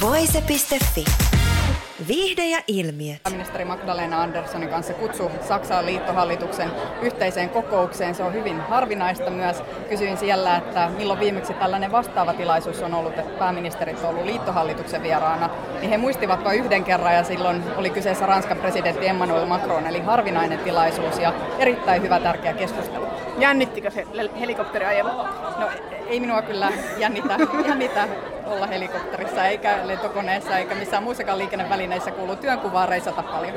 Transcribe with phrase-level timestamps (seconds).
[0.00, 1.04] Voise.fi.
[2.08, 3.20] Viihde ja ilmiöt.
[3.30, 6.70] Ministeri Magdalena Anderssonin kanssa kutsu Saksan liittohallituksen
[7.02, 8.14] yhteiseen kokoukseen.
[8.14, 9.62] Se on hyvin harvinaista myös.
[9.88, 15.02] Kysyin siellä, että milloin viimeksi tällainen vastaava tilaisuus on ollut, että pääministerit on ollut liittohallituksen
[15.02, 15.50] vieraana.
[15.80, 20.00] Niin he muistivat vain yhden kerran ja silloin oli kyseessä Ranskan presidentti Emmanuel Macron, eli
[20.00, 23.06] harvinainen tilaisuus ja erittäin hyvä tärkeä keskustelu.
[23.40, 24.06] Jännittikö se
[24.40, 25.08] helikopteriajelu?
[25.58, 25.68] No
[26.06, 27.36] ei minua kyllä jännitä,
[27.68, 28.08] jännitä
[28.46, 33.54] olla helikopterissa eikä lentokoneessa eikä missään muissakaan liikennevälineissä kuuluu työnkuvaa reisata paljon.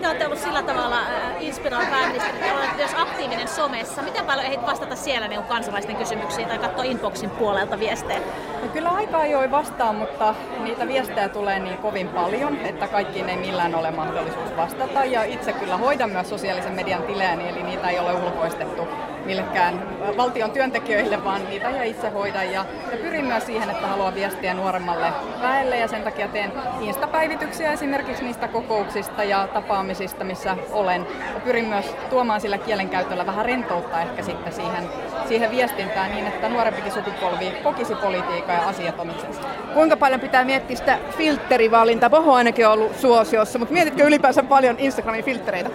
[0.00, 4.02] Te olette ollut sillä tavalla äh, inspiroiva pääministeri, että olette myös aktiivinen somessa.
[4.02, 8.20] Miten paljon ehdit vastata siellä niin kansalaisten kysymyksiin tai katsoa inboxin puolelta viestejä?
[8.62, 13.36] No kyllä aika ajoin vastaan, mutta niitä viestejä tulee niin kovin paljon, että kaikkiin ei
[13.36, 15.04] millään ole mahdollisuus vastata.
[15.04, 18.88] Ja itse kyllä hoidan myös sosiaalisen median tilejäni, eli niitä ei ole ulkoistettu
[19.24, 22.52] millekään valtion työntekijöille, vaan niitä ja itse hoidan.
[22.52, 27.72] Ja, ja pyrin myös siihen, että haluan viestiä nuoremmalle väelle ja sen takia teen Insta-päivityksiä
[27.72, 31.06] esimerkiksi niistä kokouksista ja tapaamisista, missä olen.
[31.34, 34.88] Ja pyrin myös tuomaan sillä kielenkäytöllä vähän rentoutta ehkä sitten siihen,
[35.28, 39.40] siihen viestintään niin, että nuorempikin sukupolvi kokisi politiikkaa ja asiat omikseensa.
[39.74, 42.10] Kuinka paljon pitää miettiä sitä filtterivalintaa?
[42.10, 45.70] Poho ainakin on ollut suosiossa, mutta mietitkö ylipäänsä paljon Instagramin filtreitä?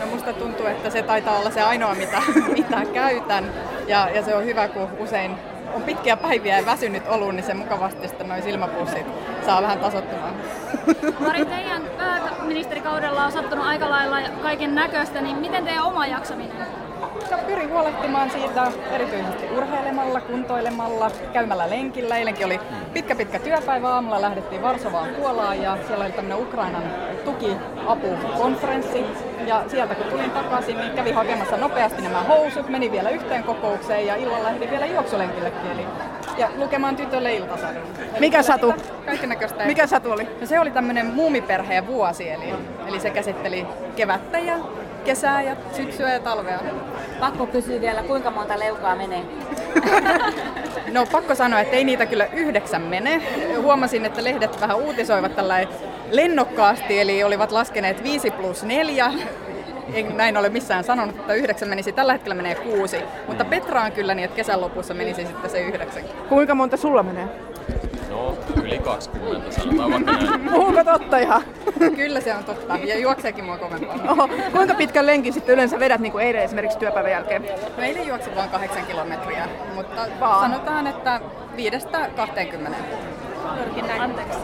[0.00, 2.22] No musta tuntuu, että se taitaa olla se ainoa, mitä,
[2.58, 3.52] mitä käytän.
[3.86, 5.34] Ja, ja se on hyvä, kun usein
[5.74, 9.06] on pitkiä päiviä ja väsynyt ollut, niin se mukavasti sitten noin silmäpussit
[9.46, 10.34] saa vähän tasottumaan.
[11.20, 16.66] Mari, teidän pääministerikaudella on sattunut aika lailla kaiken näköistä, niin miten teidän oma jaksaminen?
[17.30, 22.16] No, pyrin huolehtimaan siitä erityisesti urheilemalla, kuntoilemalla, käymällä lenkillä.
[22.16, 22.60] Eilenkin oli
[22.92, 26.82] pitkä pitkä työpäivä aamulla, lähdettiin Varsovaan Puolaan ja siellä oli tämmöinen Ukrainan
[27.24, 29.04] tukiapukonferenssi.
[29.46, 34.06] Ja sieltä kun tulin takaisin, niin kävin hakemassa nopeasti nämä housut, menin vielä yhteen kokoukseen
[34.06, 35.70] ja illalla lähdin vielä juoksulenkillekin.
[35.70, 35.86] Eli
[36.38, 37.86] ja lukemaan tytölle iltasarjan.
[38.18, 38.74] Mikä satu?
[39.06, 39.64] Kaikennäköistä.
[39.64, 40.28] Mikä satu oli?
[40.40, 42.54] No se oli tämmöinen muumiperheen vuosi, eli,
[42.86, 43.66] eli se käsitteli
[43.96, 44.56] kevättä ja
[45.04, 46.60] kesää ja syksyä ja talvea.
[47.20, 49.22] Pakko kysyä vielä, kuinka monta leukaa menee?
[50.94, 53.22] no pakko sanoa, että ei niitä kyllä yhdeksän mene.
[53.62, 55.66] Huomasin, että lehdet vähän uutisoivat tällä
[56.10, 59.12] lennokkaasti, eli olivat laskeneet 5 plus 4
[59.94, 61.92] en näin ole missään sanonut, että yhdeksän menisi.
[61.92, 65.60] Tällä hetkellä menee kuusi, mutta Petra on kyllä niin, että kesän lopussa menisi sitten se
[65.60, 66.02] yhdeksän.
[66.28, 67.28] Kuinka monta sulla menee?
[68.18, 70.40] No, yli 20 sanotaan vaikka näin.
[70.52, 71.42] Puhunko totta ihan?
[71.96, 73.96] Kyllä se on totta, ja juokseekin mua kovempaa.
[74.08, 74.28] Oho.
[74.52, 77.42] Kuinka pitkän lenkin sitten yleensä vedät niin kuin eilen esimerkiksi työpäivän jälkeen?
[77.76, 80.50] No eilen juoksin vain kahdeksan kilometriä, mutta vaan.
[80.50, 81.20] sanotaan, että
[81.56, 82.78] viidestä 20.
[83.64, 84.02] Pyrkin näin.
[84.02, 84.38] Anteeksi.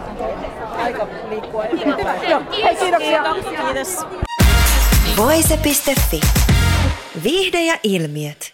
[0.76, 2.30] Aika liikkua eteenpäin.
[2.30, 3.24] Joo, hei kiitoksia.
[3.66, 4.06] Kiitos.
[5.16, 6.20] Voise.fi.
[7.24, 8.53] Viihde ja ilmiöt.